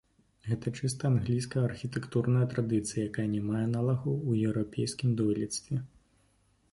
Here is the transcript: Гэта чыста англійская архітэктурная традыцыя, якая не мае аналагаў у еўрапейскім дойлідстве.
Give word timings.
Гэта 0.51 0.71
чыста 0.77 1.03
англійская 1.09 1.65
архітэктурная 1.69 2.47
традыцыя, 2.53 3.03
якая 3.09 3.25
не 3.35 3.41
мае 3.49 3.61
аналагаў 3.69 4.17
у 4.31 4.41
еўрапейскім 4.47 5.09
дойлідстве. 5.21 5.77